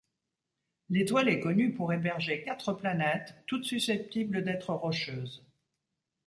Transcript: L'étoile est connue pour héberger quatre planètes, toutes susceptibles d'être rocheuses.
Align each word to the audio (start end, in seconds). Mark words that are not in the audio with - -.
L'étoile 0.89 1.29
est 1.29 1.39
connue 1.39 1.75
pour 1.75 1.93
héberger 1.93 2.41
quatre 2.41 2.73
planètes, 2.73 3.35
toutes 3.45 3.65
susceptibles 3.65 4.43
d'être 4.43 4.73
rocheuses. 4.73 5.45